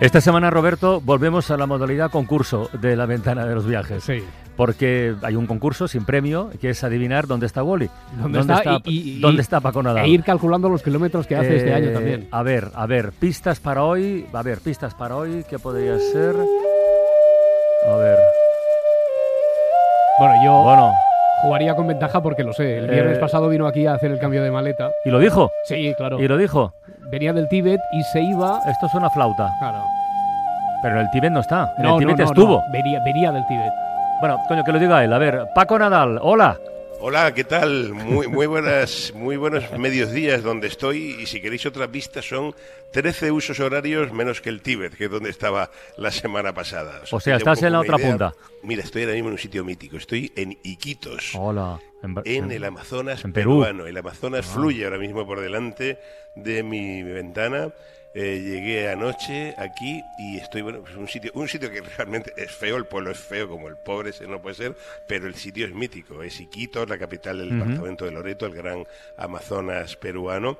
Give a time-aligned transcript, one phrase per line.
[0.00, 4.04] Esta semana, Roberto, volvemos a la modalidad concurso de la ventana de los viajes.
[4.04, 4.22] Sí.
[4.56, 7.90] Porque hay un concurso sin premio que es adivinar dónde está Wally.
[8.20, 8.80] ¿Dónde está?
[8.84, 10.04] Y- y- ¿Dónde está Paco Nadal?
[10.04, 12.28] E ir calculando los kilómetros que hace este Eh, año también.
[12.30, 14.26] A ver, a ver, pistas para hoy.
[14.32, 15.44] A ver, pistas para hoy.
[15.48, 16.34] ¿Qué podría ser?
[17.88, 18.18] A ver.
[20.20, 20.92] Bueno, yo Bueno,
[21.42, 22.78] jugaría con ventaja porque lo sé.
[22.78, 24.90] El viernes Eh, pasado vino aquí a hacer el cambio de maleta.
[25.04, 25.50] ¿y lo dijo?
[25.66, 26.20] Sí, claro.
[26.20, 26.74] ¿Y lo dijo?
[27.10, 28.60] Venía del Tíbet y se iba.
[28.66, 29.50] Esto es una flauta.
[29.58, 29.82] Claro.
[30.82, 31.72] Pero en el Tíbet no está.
[31.78, 32.62] En No, el Tíbet no, no, estuvo.
[32.66, 32.72] no.
[32.72, 33.72] Venía, venía del Tíbet.
[34.20, 35.12] Bueno, coño, que lo diga él.
[35.12, 36.56] A ver, Paco Nadal, hola.
[37.00, 37.92] Hola, ¿qué tal?
[37.94, 42.54] Muy, muy buenas, muy buenos medios días donde estoy y si queréis otra pista son
[42.92, 47.00] 13 usos horarios menos que el Tíbet, que es donde estaba la semana pasada.
[47.12, 48.08] O sea, hacéis un estás en la otra idea.
[48.10, 48.34] punta.
[48.64, 51.32] Mira, estoy ahora mismo en un sitio mítico, estoy en Iquitos.
[51.36, 51.78] Hola.
[52.02, 53.60] En, En el Amazonas en Perú.
[53.60, 53.86] peruano.
[53.86, 55.98] El Amazonas fluye ahora mismo por delante
[56.34, 57.72] de mi ventana.
[58.20, 62.50] Eh, llegué anoche aquí y estoy, bueno, pues un sitio, un sitio que realmente es
[62.50, 64.74] feo, el pueblo es feo como el pobre, ese no puede ser,
[65.06, 66.24] pero el sitio es mítico.
[66.24, 68.84] Es Iquitos, la capital del departamento de Loreto, el gran
[69.16, 70.58] Amazonas peruano.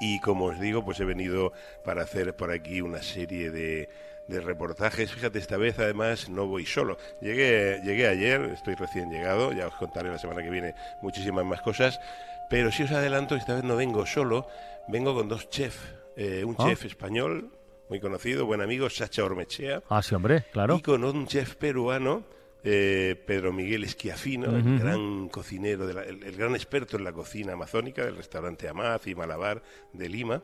[0.00, 1.52] Y como os digo, pues he venido
[1.84, 3.88] para hacer por aquí una serie de,
[4.26, 5.12] de reportajes.
[5.12, 6.98] Fíjate, esta vez además no voy solo.
[7.20, 11.62] Llegué, llegué ayer, estoy recién llegado, ya os contaré la semana que viene muchísimas más
[11.62, 12.00] cosas.
[12.48, 14.48] Pero si os adelanto, esta vez no vengo solo,
[14.88, 15.99] vengo con dos chefs.
[16.22, 16.66] Eh, un Ah.
[16.68, 17.50] chef español,
[17.88, 20.76] muy conocido, buen amigo, Sacha Ormechea, Ah, sí, hombre, claro.
[20.76, 22.24] y con un chef peruano,
[22.62, 27.12] eh, Pedro Miguel Esquiafino, el gran cocinero, de la- el, el gran experto en la
[27.14, 29.62] cocina amazónica del restaurante Amaz y Malabar
[29.94, 30.42] de Lima.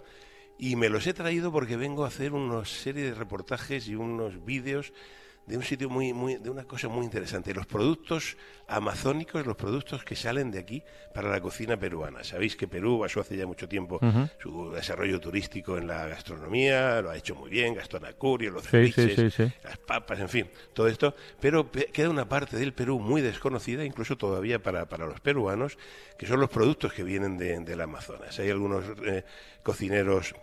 [0.59, 4.43] Y me los he traído porque vengo a hacer una serie de reportajes y unos
[4.47, 4.95] vídeos
[5.47, 7.55] de un sitio muy, muy, de una cosa muy interesante.
[7.55, 8.37] Los productos
[8.67, 10.83] amazónicos, los productos que salen de aquí
[11.15, 12.25] para la cocina peruana.
[12.25, 14.01] Sabéis que Perú basó hace ya mucho tiempo
[14.43, 18.93] su desarrollo turístico en la gastronomía, lo ha hecho muy bien, Gastón Acurio, los Sí,
[19.63, 21.15] las papas, en fin, todo esto.
[21.41, 25.79] Pero pe- queda una parte del Perú muy desconocida, incluso todavía para, para los peruanos,
[26.19, 28.37] que son los productos que vienen de, del Amazonas.
[28.41, 29.25] Hay algunos eh,
[29.63, 30.35] cocineros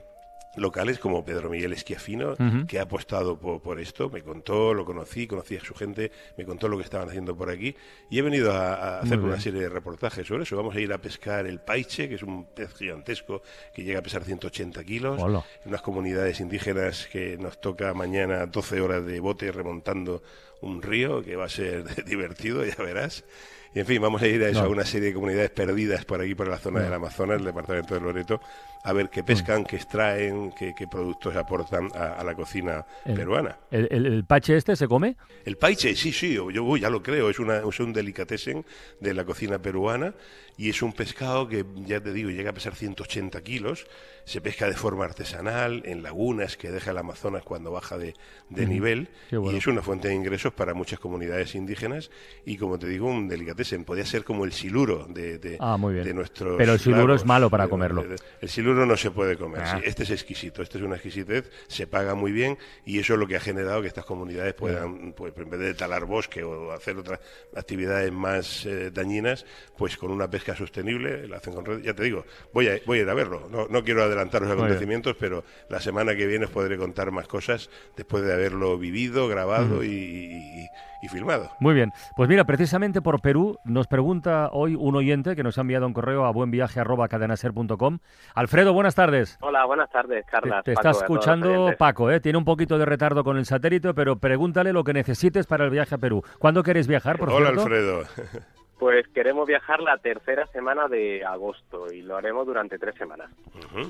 [0.55, 2.35] locales como Pedro Miguel Esquiafino,
[2.67, 6.45] que ha apostado por, por esto, me contó, lo conocí, conocí a su gente, me
[6.45, 7.75] contó lo que estaban haciendo por aquí
[8.09, 10.55] y he venido a, a hacer una serie de reportajes sobre eso.
[10.55, 13.41] Vamos a ir a pescar el paiche, que es un pez gigantesco
[13.73, 15.43] que llega a pesar 180 kilos, Hola.
[15.63, 20.21] en unas comunidades indígenas que nos toca mañana 12 horas de bote remontando
[20.61, 23.23] un río, que va a ser divertido, ya verás.
[23.75, 24.67] Y en fin, vamos a ir a eso, No.
[24.67, 27.95] a una serie de comunidades perdidas por aquí, por la zona del Amazonas, el departamento
[27.95, 28.39] de Loreto,
[28.83, 33.15] a ver qué pescan, qué extraen, qué, qué productos aportan a, a la cocina El-
[33.15, 33.57] peruana.
[33.71, 35.15] ¿El, el- el pache este se come?
[35.45, 38.63] El paiche, sí, sí, yo yo ya lo creo, es, una, es un delicatessen
[38.99, 40.13] de la cocina peruana
[40.55, 43.87] y es un pescado que, ya te digo, llega a pesar 180 kilos,
[44.25, 48.13] se pesca de forma artesanal, en lagunas que deja el Amazonas cuando baja de,
[48.49, 49.53] de nivel Qué bueno.
[49.55, 52.09] y es una fuente de ingresos para muchas comunidades indígenas
[52.45, 55.93] y, como te digo, un delicatessen, podría ser como el siluro de, de, Ah, muy
[55.95, 56.05] bien.
[56.05, 57.21] de nuestros Pero el siluro lagos.
[57.21, 58.03] es malo para De- comerlo.
[58.03, 59.77] de- el siluro no se puede comer, Ah.
[59.77, 63.19] sí, este es exquisito, este es una exquisitez, se paga muy bien y eso es
[63.19, 66.71] lo que ha generado que estas comunidades puedan, pues en vez de talar bosque o
[66.71, 67.19] hacer otras
[67.55, 69.45] actividades más eh, dañinas,
[69.77, 71.79] pues con una pesca sostenible, la hacen con red.
[71.81, 73.47] Ya te digo, voy a, voy a ir a verlo.
[73.49, 74.65] No, no quiero adelantar los Muy bien.
[74.67, 79.27] acontecimientos, pero la semana que viene os podré contar más cosas después de haberlo vivido,
[79.27, 80.67] grabado y, y-
[81.01, 81.51] y filmado.
[81.59, 81.91] Muy bien.
[82.15, 85.91] Pues mira, precisamente por Perú nos pregunta hoy un oyente que nos ha enviado un
[85.91, 87.99] correo a buenviaje.cadenaser.com.
[88.35, 89.37] Alfredo, buenas tardes.
[89.41, 90.63] Hola, buenas tardes, Te, Carla.
[90.63, 91.73] te Paco, está escuchando.
[91.77, 92.21] Paco, ¿eh?
[92.21, 95.71] tiene un poquito de retardo con el satélite, pero pregúntale lo que necesites para el
[95.71, 96.23] viaje a Perú.
[96.39, 97.61] ¿Cuándo quieres viajar, por Hola, cierto?
[97.63, 98.03] Alfredo.
[98.79, 103.29] Pues queremos viajar la tercera semana de agosto y lo haremos durante tres semanas.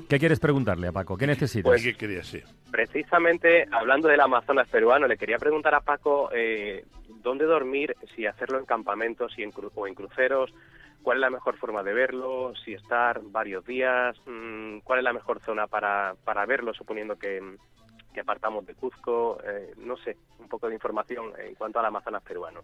[0.08, 1.16] ¿Qué quieres preguntarle a Paco?
[1.16, 1.64] ¿Qué necesitas?
[1.64, 2.26] Pues- ¿Qué querías?
[2.26, 2.40] Sí.
[2.70, 6.84] Precisamente hablando del Amazonas peruano, le quería preguntar a Paco eh,
[7.22, 10.52] dónde dormir, si hacerlo en campamentos y en cru- o en cruceros,
[11.02, 15.12] cuál es la mejor forma de verlo, si estar varios días, mm, cuál es la
[15.12, 17.40] mejor zona para, para verlo, suponiendo que,
[18.14, 22.22] que partamos de Cuzco, eh, no sé, un poco de información en cuanto al Amazonas
[22.22, 22.60] peruano.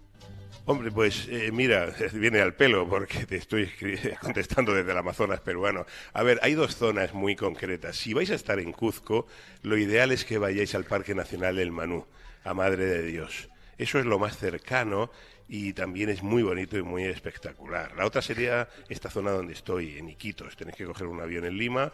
[0.64, 3.70] Hombre, pues eh, mira, viene al pelo porque te estoy
[4.23, 5.85] contestando desde el Amazonas peruano.
[6.14, 7.97] A ver, hay dos zonas muy concretas.
[7.97, 9.26] Si vais a estar en Cuzco,
[9.62, 12.06] lo ideal es que vayáis al Parque Nacional del Manú,
[12.44, 13.50] a Madre de Dios.
[13.76, 15.11] Eso es lo más cercano
[15.49, 17.96] y también es muy bonito y muy espectacular.
[17.96, 20.56] La otra sería esta zona donde estoy, en Iquitos.
[20.56, 21.93] Tenéis que coger un avión en Lima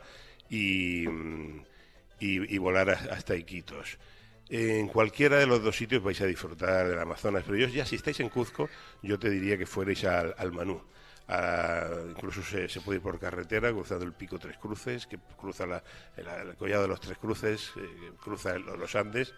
[0.50, 1.64] y, mm,
[2.20, 3.98] y- y volar a- hasta Iquitos.
[4.48, 7.96] En cualquiera de los dos sitios vais a disfrutar del Amazonas, pero yo ya si
[7.96, 8.68] estáis en Cuzco,
[9.02, 10.80] yo te diría que fuerais al, al Manú.
[12.10, 15.82] Incluso se, puede ir por carretera cruzando el pico Tres Cruces, que cruza la-
[16.16, 19.34] el, el collado de los Tres Cruces, eh, cruza los Andes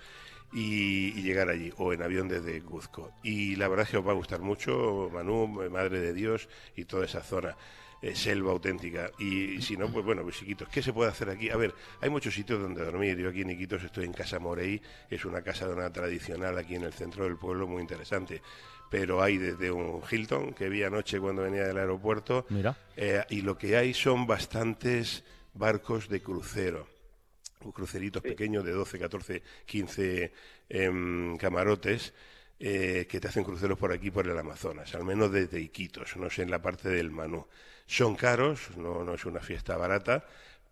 [0.52, 3.12] y, y llegar allí, o en avión desde Cuzco.
[3.22, 6.84] Y la verdad es que os va a gustar mucho Manú, Madre de Dios y
[6.84, 7.56] toda esa zona
[8.02, 9.10] eh, selva auténtica.
[9.18, 11.50] Y, si no, pues bueno, pues Iquitos, ¿qué se puede hacer aquí?
[11.50, 13.18] A ver, hay muchos sitios donde dormir.
[13.18, 14.80] Yo aquí en Iquitos estoy en Casa Morey,
[15.10, 18.42] es una casa de una tradicional aquí en el centro del pueblo muy interesante.
[18.90, 22.76] Pero hay desde un Hilton que vi anoche cuando venía del aeropuerto, Mira.
[22.96, 25.24] eh, y lo que hay son bastantes
[25.54, 26.86] barcos de crucero
[27.72, 30.32] cruceritos pequeños de 12, 14, 15
[30.68, 32.14] em, camarotes
[32.60, 36.30] eh, que te hacen cruceros por aquí, por el Amazonas, al menos desde Iquitos, no
[36.30, 37.46] sé, en la parte del Manú.
[37.86, 40.24] Son caros, no, no es una fiesta barata,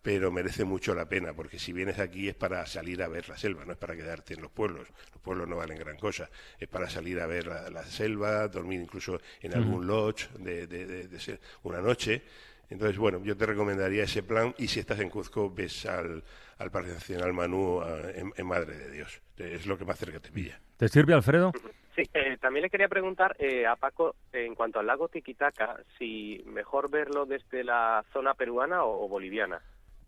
[0.02, 3.36] pero merece mucho la pena, porque si vienes aquí es para salir a ver la
[3.36, 4.88] selva, no es para quedarte en los pueblos.
[5.12, 6.30] Los pueblos no valen gran cosa,
[6.60, 10.86] es para salir a ver la, la selva, dormir incluso en algún lodge de, de-
[10.86, 12.22] de- de ser- una noche.
[12.70, 16.22] Entonces, bueno, yo te recomendaría ese plan y si estás en Cuzco, ves al,
[16.58, 19.20] al Parque Nacional Manú ah, en, en Madre de Dios.
[19.36, 20.58] Es lo que más cerca te pilla.
[20.76, 21.52] ¿Te sirve, Alfredo?
[21.94, 26.42] Sí, eh, también le quería preguntar eh, a Paco, en cuanto al lago Tiquitaca, si
[26.46, 29.62] mejor verlo desde la zona peruana o, o boliviana.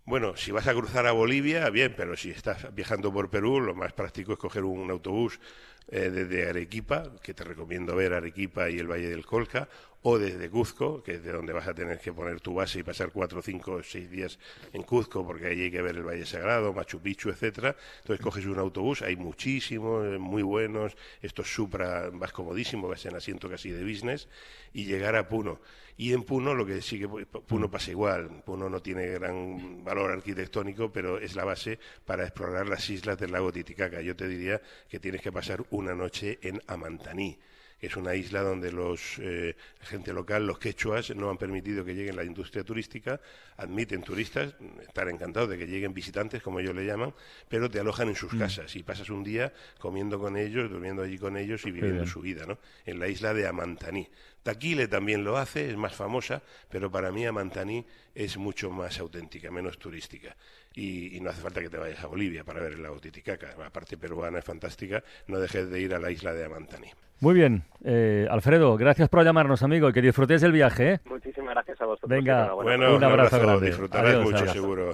[0.04, 3.74] Bueno, si vas a cruzar a Bolivia, bien, pero si estás viajando por Perú, lo
[3.74, 5.38] más práctico es coger un autobús
[5.88, 9.68] eh, desde Arequipa, que te recomiendo ver Arequipa y el Valle del Colca,
[10.02, 12.82] o desde Cuzco, que es de donde vas a tener que poner tu base y
[12.82, 14.38] pasar cuatro, cinco, seis días
[14.72, 17.74] en Cuzco, porque ahí hay que ver el Valle Sagrado, Machu Picchu, etcétera.
[18.00, 23.16] Entonces coges un autobús, hay muchísimos, eh, muy buenos, estos Supra, vas comodísimo, vas en
[23.16, 24.28] asiento casi de business,
[24.72, 25.60] y llegar a Puno.
[26.00, 28.44] Y en Puno lo que sí que Puno pasa igual.
[28.46, 33.32] Puno no tiene gran valor arquitectónico, pero es la base para explorar las islas del
[33.32, 34.00] lago Titicaca.
[34.00, 37.38] Yo te diría que tienes que pasar una noche en Amantaní.
[37.80, 41.94] que Es una isla donde los eh, gente local, los quechuas, no han permitido que
[41.94, 43.20] lleguen la industria turística,
[43.56, 47.14] admiten turistas, están encantados de que lleguen visitantes, como ellos le llaman,
[47.48, 51.18] pero te alojan en sus casas y pasas un día comiendo con ellos, durmiendo allí
[51.18, 52.58] con ellos y viviendo su vida, ¿no?
[52.84, 54.08] En la isla de Amantaní.
[54.42, 59.52] Taquile también lo hace, es más famosa, pero para mí Amantaní es mucho más auténtica,
[59.52, 60.36] menos turística.
[60.80, 63.48] Y, y no hace falta que te vayas a Bolivia para ver el lago Titicaca.
[63.58, 66.88] La parte peruana es fantástica, no dejes de ir a la isla de Amantaní.
[67.18, 67.64] Muy bien.
[67.84, 71.00] Eh, Alfredo, gracias por llamarnos, amigo, y que disfrutéis del viaje, ¿eh?
[71.06, 72.08] Muchísimas gracias a vosotros.
[72.10, 72.52] Venga.
[72.52, 73.66] Bueno, un abrazo grande.
[73.66, 74.52] disfrutarás Adiós, mucho, abrazo.
[74.52, 74.92] seguro.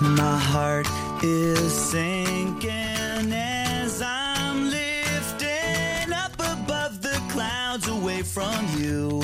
[0.00, 0.86] My heart
[1.24, 9.20] is sinking as I'm lifting up above the clouds away from you.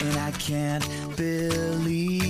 [0.00, 0.84] And I can't
[1.16, 2.21] believe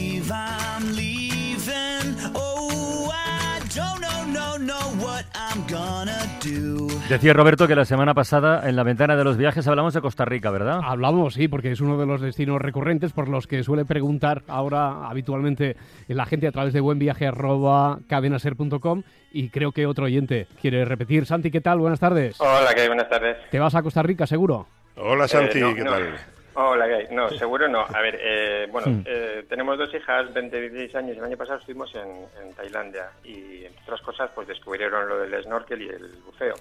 [7.09, 10.25] Decía Roberto que la semana pasada en la ventana de los viajes hablamos de Costa
[10.25, 10.81] Rica, ¿verdad?
[10.83, 15.09] Hablamos, sí, porque es uno de los destinos recurrentes por los que suele preguntar ahora
[15.09, 15.77] habitualmente
[16.09, 21.27] la gente a través de buenviaje.cadenaser.com y creo que otro oyente quiere repetir.
[21.27, 21.79] Santi, ¿qué tal?
[21.79, 22.41] Buenas tardes.
[22.41, 22.89] Hola, ¿qué hay?
[22.89, 23.37] Buenas tardes.
[23.51, 24.67] ¿Te vas a Costa Rica, seguro?
[24.97, 25.91] Hola Santi, Eh, no, ¿qué no.
[25.93, 26.17] tal?
[26.55, 27.07] Hola, ¿qué hay?
[27.11, 27.81] No, seguro no.
[27.81, 29.03] A ver, eh, bueno, Hmm.
[29.07, 31.17] eh, tenemos dos hijas, 20 y 16 años.
[31.17, 35.43] El año pasado estuvimos en, en Tailandia y, entre otras cosas, pues descubrieron lo del
[35.43, 36.55] snorkel y el buceo.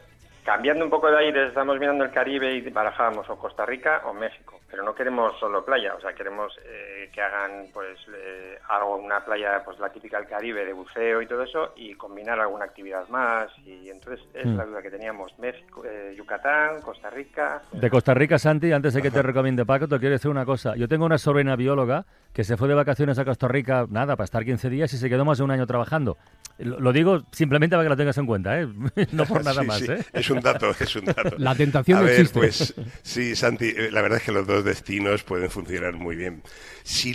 [0.46, 4.14] Cambiando un poco de aire, estamos mirando el Caribe y barajábamos o Costa Rica o
[4.14, 4.61] México.
[4.72, 9.24] Pero no queremos solo playa, o sea, queremos eh, que hagan pues eh, algo, una
[9.24, 13.08] playa, pues la típica del Caribe de buceo y todo eso, y combinar alguna actividad
[13.10, 13.50] más.
[13.66, 14.56] Y entonces es Mm.
[14.58, 15.38] la duda que teníamos.
[15.40, 17.62] México, eh, Yucatán, Costa Rica.
[17.74, 20.76] De Costa Rica, Santi, antes de que te recomiende Paco, te quiero decir una cosa.
[20.78, 24.24] Yo tengo una sobrina bióloga que se fue de vacaciones a Costa Rica, nada, para
[24.26, 26.18] estar 15 días y se quedó más de un año trabajando.
[26.60, 28.68] Lo, digo simplemente para que lo tengas en cuenta, ¿eh?
[29.12, 29.98] no por nada Sí, más, sí, ¿eh?
[30.14, 31.32] Es un dato, es un dato.
[31.40, 32.40] La tentación A ver, existe.
[32.40, 36.42] pues sí, Santi, eh, la verdad es que los dos destinos pueden funcionar muy bien.
[36.84, 37.14] Si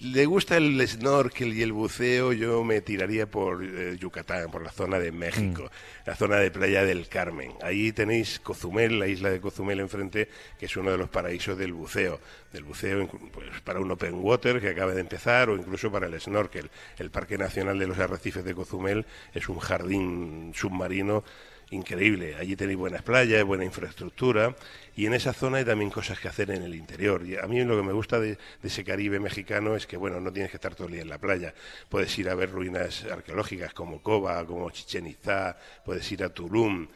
[0.00, 4.70] le gusta el snorkel y el buceo, yo me tiraría por eh, Yucatán, por la
[4.70, 5.70] zona de México,
[6.06, 7.52] la zona de Playa del Carmen.
[7.62, 11.72] Ahí tenéis Cozumel, la isla de Cozumel enfrente, que es uno de los paraísos del
[11.72, 12.20] buceo.
[12.52, 16.20] Del buceo pues, para un open water que acaba de empezar o incluso para el
[16.20, 16.70] snorkel.
[16.98, 21.24] El Parque Nacional de los Arrecifes de Cozumel es un jardín submarino
[21.72, 22.36] increíble.
[22.36, 24.54] Allí tenéis buenas playas, buena infraestructura
[24.94, 27.26] y en esa zona hay también cosas que hacer en el interior.
[27.26, 30.32] Y a mí lo que me gusta de, ese Caribe mexicano es que, bueno, no
[30.32, 31.54] tienes que estar todo el día en la playa.
[31.88, 36.88] Puedes ir a ver ruinas arqueológicas como Coba, como Chichen Itzá, puedes ir a Tulum.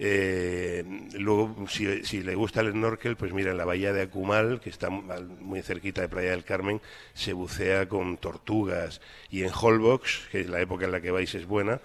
[0.00, 4.70] Eh, luego, si, le gusta el snorkel, pues mira, en la bahía de Acumal, que
[4.70, 6.80] está muy cerquita de Playa del Carmen,
[7.14, 9.00] se bucea con tortugas.
[9.30, 11.80] Y en Holbox, que es la época en la que vais es buena,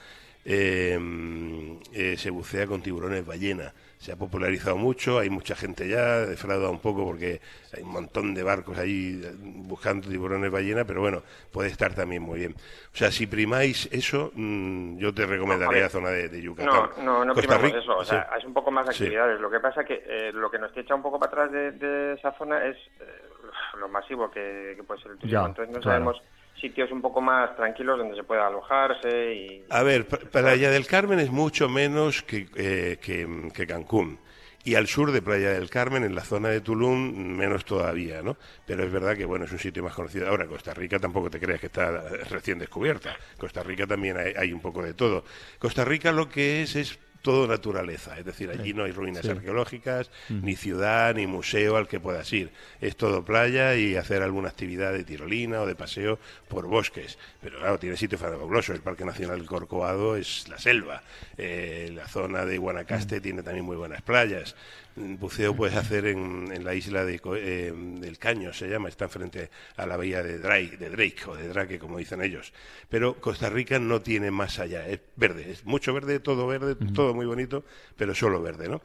[0.46, 1.00] eh,
[1.94, 3.74] eh, se bucea con tiburones ballena.
[3.98, 7.40] Se ha popularizado mucho, hay mucha gente ya, defrauda un poco porque
[7.74, 12.22] hay un montón de barcos ahí eh, buscando tiburones ballena, pero bueno, puede estar también
[12.22, 12.54] muy bien.
[12.94, 16.90] O sea, si primáis eso, mm, yo te recomendaría la zona de, de Yucatán.
[16.98, 17.98] No, no, no Costa primamos Rica- eso.
[17.98, 18.40] O sea, sí.
[18.40, 19.04] es un poco más Sí.
[19.06, 19.40] actividades.
[19.40, 22.14] Lo que pasa que eh, lo que nos echa un poco para atrás de, de
[22.16, 23.06] esa zona es eh,
[23.80, 25.40] lo masivo que, que puede ser el turismo.
[25.42, 26.04] Ya, Entonces no claro.
[26.06, 26.22] sabemos
[26.63, 29.65] sitios un poco más tranquilos donde se pueda alojarse y...
[29.70, 34.17] A ver, Playa del Carmen es mucho menos que, eh, que, que Cancún.
[34.63, 38.38] Y al sur de Playa del Carmen, en la zona de Tulum, menos todavía, ¿no?
[38.65, 40.29] Pero es verdad que, bueno, es un sitio más conocido.
[40.29, 41.91] Ahora, Costa Rica tampoco te creas que está
[42.29, 43.13] recién descubierta.
[43.38, 45.25] Costa Rica también hay, hay un poco de todo.
[45.60, 49.30] Costa Rica lo que es es todo naturaleza, es decir, allí no hay ruinas Sí.
[49.32, 52.51] arqueológicas, ni ciudad, ni museo al que puedas ir.
[52.82, 57.18] Es todo playa y hacer alguna actividad de tirolina o de paseo por bosques.
[57.42, 58.75] Pero claro, tiene sitios fabulosos.
[58.75, 61.01] El Parque Nacional Corcovado es la selva.
[61.38, 64.56] Eh, la zona de Guanacaste tiene también muy buenas playas.
[64.96, 69.08] Mm, Buceo puedes hacer en, en la isla de, eh, del Caño, se llama, está
[69.10, 72.54] frente a la bahía de Drake, de Drake o de Drake, como dicen ellos.
[72.90, 77.14] Pero Costa Rica no tiene más allá, es verde, es mucho verde, todo verde, todo
[77.14, 77.64] muy bonito,
[77.98, 78.82] pero solo verde, ¿no?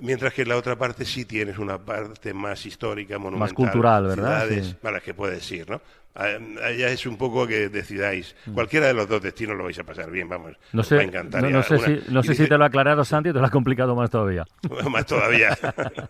[0.00, 3.54] Mientras que en la otra parte sí tienes una parte más histórica, monumental.
[3.54, 4.46] cultural, ¿verdad?
[4.46, 4.76] ciudades Sí.
[4.82, 5.80] a las que puedes ir, ¿no?
[6.14, 8.36] Ah, Allá es un poco que decidáis.
[8.52, 10.52] Cualquiera de los dos destinos lo vais a pasar bien, vamos.
[10.74, 11.42] No os va a sé, encantar.
[11.50, 13.50] no, sé, si, no sé si te lo ha aclarado Santi o te lo ha
[13.50, 14.44] complicado más todavía.
[14.90, 15.51] Más todavía.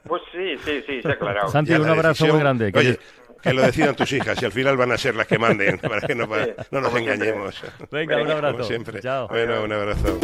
[0.07, 1.49] Pues sí, sí, sí, se ha aclarado.
[1.49, 2.73] Santi, Ya un abrazo muy decisión- grande.
[2.73, 2.99] que Oye,
[3.43, 6.01] que lo decidan tus hijas y al final van a ser las que manden, para
[6.07, 7.63] que no, pa- Sí, no nos como engañemos.
[7.91, 8.65] Venga, un Como abrazo.
[8.65, 9.01] siempre.
[9.01, 9.29] Chao.
[9.29, 10.19] Bueno, un abrazo.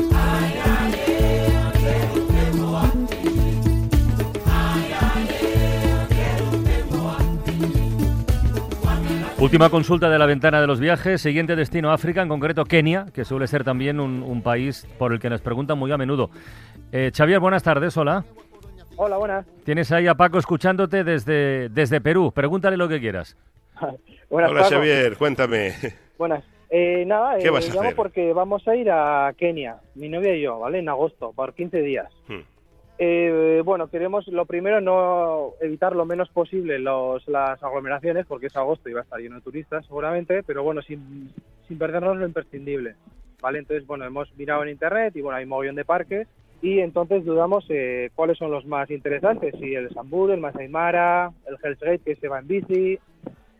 [9.38, 11.20] Última consulta de la ventana de los viajes.
[11.22, 15.20] Siguiente destino África, en concreto Kenia, que suele ser también un, un país por el
[15.20, 16.30] que nos preguntan muy a menudo.
[16.90, 18.24] Eh, Xavier, buenas tardes, hola.
[19.00, 19.46] Hola, buenas.
[19.64, 22.32] Tienes ahí a Paco escuchándote desde, desde Perú.
[22.34, 23.36] Pregúntale lo que quieras.
[24.28, 24.74] buenas Hola Paco.
[24.74, 25.72] Xavier, cuéntame.
[26.18, 26.42] Buenas.
[26.68, 27.94] Eh, nada, ¿Qué eh, vas a llamo hacer?
[27.94, 30.80] porque vamos a ir a Kenia, mi novia y yo, ¿vale?
[30.80, 32.12] En agosto, por 15 días.
[32.26, 32.40] Hmm.
[32.98, 38.56] Eh, bueno, queremos lo primero no evitar lo menos posible los, las aglomeraciones, porque es
[38.56, 41.32] agosto y va a estar lleno de turistas seguramente, pero bueno, sin,
[41.68, 42.96] sin perdernos lo imprescindible,
[43.40, 43.60] ¿vale?
[43.60, 46.26] Entonces, bueno, hemos mirado en internet y bueno, hay un mogollón de parques
[46.60, 51.30] y entonces dudamos eh, cuáles son los más interesantes, si el Samburu, el Masai Mara,
[51.46, 52.98] el Hell's Gate que se va en bici,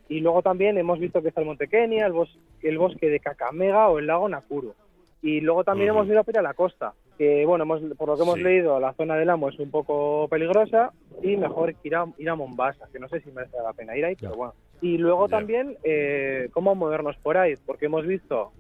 [0.08, 3.20] y luego también hemos visto que está el Monte Kenia, el, bos- el bosque de
[3.20, 4.74] Kakamega o el lago Nakuru.
[5.20, 8.16] Y luego también hemos ido a ir a la costa, que bueno, hemos, por lo
[8.16, 8.42] que hemos Sí.
[8.44, 12.36] leído, la zona del Amo es un poco peligrosa y mejor ir a, ir a
[12.36, 14.54] Mombasa, que no sé si merece la pena ir ahí, pero bueno.
[14.80, 18.52] Y luego también eh, cómo movernos por ahí, porque hemos visto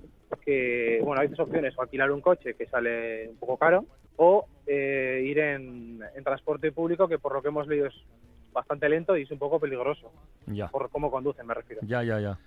[0.44, 3.84] que, bueno, hay dos opciones, o alquilar un coche que sale un poco caro,
[4.18, 7.94] o eh, ir en, en transporte público, que por lo que hemos leído es
[8.52, 10.12] bastante lento y es un poco peligroso,
[10.46, 11.80] Ya, por cómo conducen, me refiero.
[11.84, 12.38] ya, ya, ya.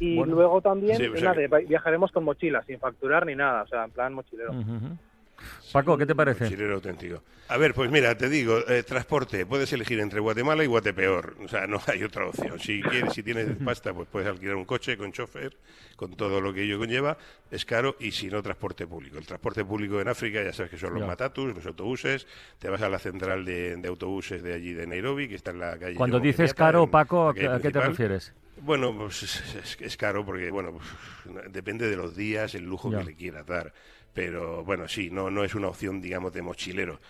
[0.00, 0.34] Y Bueno.
[0.34, 3.66] luego también, Sí, o sea nada, que- viajaremos con mochila, sin facturar ni nada, o
[3.68, 4.52] sea, en plan mochilero.
[4.52, 4.96] Ujú.
[5.72, 6.44] Paco, ¿qué te parece?
[6.44, 7.22] Mochilero auténtico.
[7.48, 11.36] A ver, pues mira, te digo, eh, transporte, puedes elegir entre Guatemala y Guatepeor.
[11.44, 12.58] O sea, no hay otra opción.
[12.58, 15.56] Si quieres, si tienes pasta, pues puedes alquilar un coche con chofer,
[15.96, 17.18] con todo lo que ello conlleva.
[17.50, 19.18] Es caro y si no, transporte público.
[19.18, 21.06] El transporte público en África, ya sabes que son los Ya.
[21.06, 22.26] matatus, los autobuses.
[22.58, 25.58] Te vas a la central de, de autobuses de allí de Nairobi, que está en
[25.58, 25.96] la calle.
[25.96, 28.32] Cuando dices caro, en Paco, ¿a, qué- te refieres?
[28.60, 32.90] Bueno, pues es, es- es caro porque, bueno, pues, depende de los días, el lujo
[32.92, 32.98] Ya.
[32.98, 33.72] que le quieras dar.
[34.14, 37.00] Pero bueno, sí, no, no es una opción, digamos, de mochilero.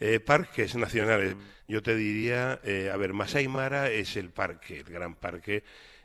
[0.00, 1.36] Eh, parques nacionales,
[1.68, 5.62] yo te diría, eh, a ver, Masai Mara es el parque, el gran parque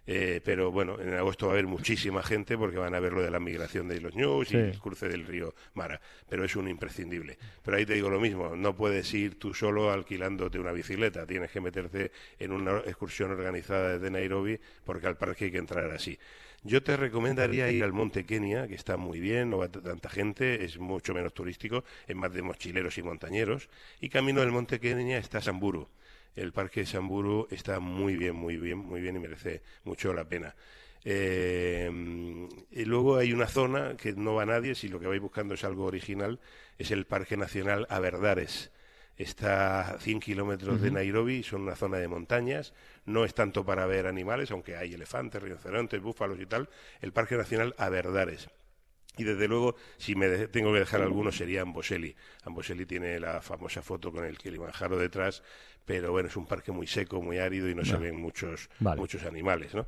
[0.09, 3.21] Eh, pero bueno, en agosto va a haber muchísima gente porque van a ver lo
[3.21, 4.55] de la migración de los ñus Sí.
[4.55, 5.99] y el cruce del río Mara.
[6.29, 7.37] Pero es un imprescindible.
[7.61, 11.51] Pero ahí te digo lo mismo, no puedes ir tú solo alquilándote una bicicleta, tienes
[11.51, 16.17] que meterte en una excursión organizada desde Nairobi porque al parque hay que entrar así.
[16.67, 20.65] Yo te recomendaría ir al Monte Kenia, que está muy bien, no va tanta gente,
[20.65, 23.69] es mucho menos turístico, es más de mochileros y montañeros.
[24.01, 25.87] Y camino del Monte Kenia está Samburu.
[26.35, 30.25] El parque de Samburu está muy bien, muy bien, muy bien y merece mucho la
[30.25, 30.53] pena.
[31.05, 31.89] Eh,
[32.71, 35.63] y luego hay una zona que no va nadie, si lo que vais buscando es
[35.63, 36.41] algo original,
[36.77, 38.71] es el Parque Nacional Aberdares.
[39.17, 40.91] Está a 100 kilómetros de.
[40.91, 42.73] Nairobi, son una zona de montañas,
[43.05, 46.69] no es tanto para ver animales, aunque hay elefantes, rinocerontes, búfalos y tal,
[47.01, 48.49] el Parque Nacional Aberdares.
[49.17, 52.15] Y desde luego, si me de- tengo que dejar alguno, sería Amboseli.
[52.43, 55.41] Amboseli tiene la famosa foto con el Kilimanjaro detrás,
[55.85, 59.01] pero bueno, es un parque muy seco, muy árido y no, se ven muchos, Vale.
[59.01, 59.87] muchos animales, ¿no?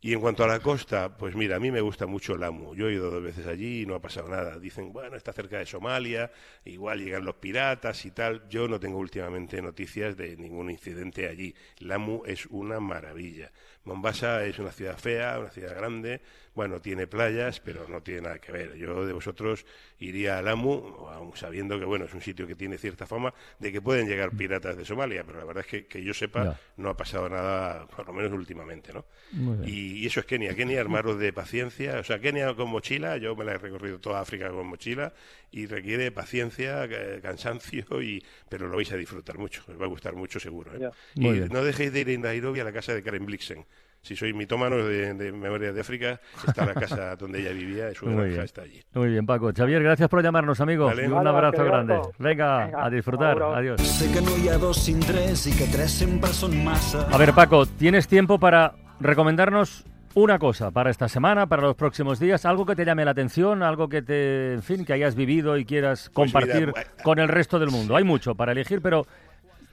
[0.00, 2.74] Y en cuanto a la costa, pues mira, a mí me gusta mucho Lamu.
[2.74, 4.58] Yo he ido dos veces allí y no ha pasado nada.
[4.58, 6.30] Dicen, bueno, está cerca de Somalia,
[6.64, 8.48] igual llegan los piratas y tal.
[8.48, 11.54] Yo no tengo últimamente noticias de ningún incidente allí.
[11.80, 13.50] Lamu es una maravilla.
[13.84, 16.20] Mombasa es una ciudad fea, una ciudad grande.
[16.54, 18.74] Bueno, tiene playas, pero no tiene nada que ver.
[18.76, 19.64] Yo de vosotros
[20.00, 23.72] iría a Lamu, aun sabiendo que bueno, es un sitio que tiene cierta fama de
[23.72, 26.88] que pueden llegar piratas de Somalia, pero la verdad es que, que yo sepa, no
[26.88, 29.04] ha pasado nada, por lo menos últimamente, ¿no?
[29.32, 29.68] Muy bien.
[29.68, 30.54] Y, y eso es Kenia.
[30.54, 31.98] Kenia, armaros de paciencia.
[32.00, 35.12] O sea, Kenia con mochila, yo me la he recorrido toda África con mochila
[35.50, 36.88] y requiere paciencia,
[37.22, 39.62] cansancio, y pero lo vais a disfrutar mucho.
[39.68, 40.72] Os va a gustar mucho seguro.
[40.74, 40.90] ¿eh?
[41.14, 41.48] Y bien.
[41.52, 43.64] no dejéis de ir en Nairobi a la casa de Karen Blixen.
[44.06, 48.06] Si sois mitómanos de, de Memoria de África, está la casa donde ella vivía, su
[48.06, 48.80] Muy granja está allí.
[48.94, 49.50] Muy bien, Paco.
[49.52, 50.86] Xavier, gracias por llamarnos, amigo.
[50.86, 51.02] Vale.
[51.02, 51.94] Y un Vale, abrazo grande.
[52.18, 53.42] Venga, Venga, a disfrutar.
[53.42, 53.82] Adiós.
[53.82, 57.02] Sé que no hi ha dos sin tres i que tres sempre són massa.
[57.10, 59.84] A ver, Paco, tienes tiempo para recomendarnos
[60.14, 63.62] una cosa para esta semana, para los próximos días, algo que te llame la atención,
[63.62, 66.72] algo que te, en fin, que hayas vivido y quieras Pues mira, compartir
[67.02, 67.96] con el resto del mundo.
[67.96, 69.06] Hay mucho para elegir, pero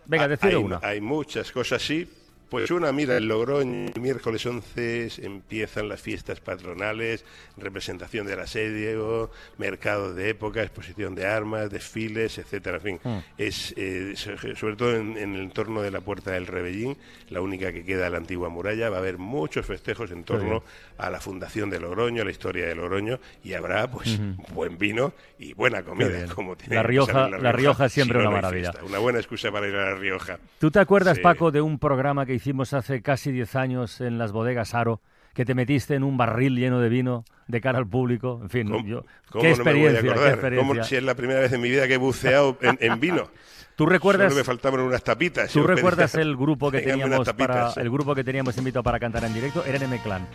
[0.05, 0.79] venga, decide hay, una.
[0.83, 2.09] hay muchas cosas, sí.
[2.53, 7.25] Pues una, mira, el Logroño, el miércoles 11 empiezan las fiestas patronales,
[7.57, 12.77] representación del asedio, mercado de época, exposición de armas, desfiles, etcétera.
[12.77, 13.17] En fin, Mm.
[13.39, 16.95] es eh, so- sobre todo en, en el entorno de la Puerta del Rebellín,
[17.29, 20.63] la única que queda de la antigua muralla, va a haber muchos festejos en torno
[20.99, 24.53] a la fundación de Logroño, a la historia de Logroño, y habrá pues Ujú.
[24.53, 28.19] buen vino y buena comida, como tiene La que Rioja- saber La Rioja es siempre
[28.19, 28.71] si no, una no maravilla.
[28.73, 28.87] fiesta.
[28.87, 30.37] Una buena excusa para ir a La Rioja.
[30.59, 31.23] ¿Tú te acuerdas, Sí.
[31.23, 35.01] Paco, de un programa que hicimos hace casi 10 años en las bodegas Aro,
[35.33, 38.39] que te metiste en un barril lleno de vino de cara al público?
[38.43, 40.73] En fin, ¿Cómo, yo, cómo qué no me voy a experiencia, qué experiencia.
[40.73, 43.29] ¿Cómo si es la primera vez en mi vida que he buceado en, en vino?
[43.77, 45.51] ¿Tú recuerdas- Solo me faltaban unas tapitas.
[45.53, 48.83] ¿Tú recuerdas el grupo que "Tráigame unas teníamos tapitas", para el grupo que teníamos invitado
[48.83, 49.63] para cantar en directo?
[49.65, 50.27] Era M Clan.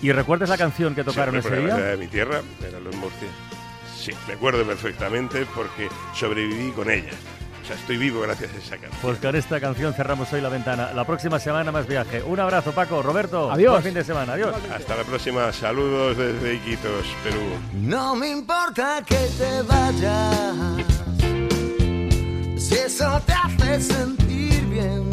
[0.00, 1.76] ¿Y recuerdas la canción que tocaron Sí, ese día?
[1.76, 3.28] era de mi tierra, eran los Murcia.
[3.94, 7.10] Sí, me acuerdo perfectamente porque sobreviví con ella.
[7.66, 9.00] O sea, estoy vivo gracias a esa canción.
[9.02, 10.92] Pues con esta canción cerramos hoy la ventana.
[10.92, 12.22] La próxima semana más viaje.
[12.22, 13.02] Un abrazo, Paco.
[13.02, 13.50] Roberto.
[13.50, 13.72] Adiós.
[13.72, 14.34] Buen fin de semana.
[14.34, 14.54] Adiós.
[14.72, 15.52] Hasta la próxima.
[15.52, 17.40] Saludos desde Iquitos, Perú.
[17.72, 20.54] No me importa que te vayas,
[22.56, 25.10] si eso te hace sentir bien.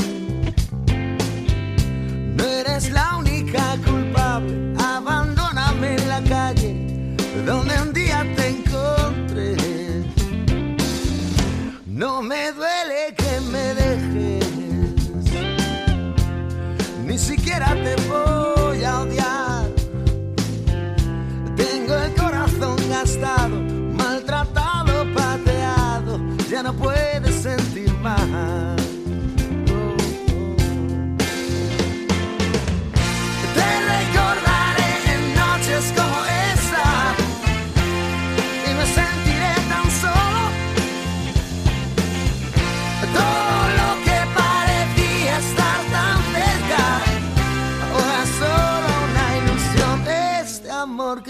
[2.38, 6.84] No eres la única culpable, abandóname en la calle
[7.46, 8.43] donde un día te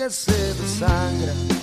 [0.03, 1.62] que se desangra.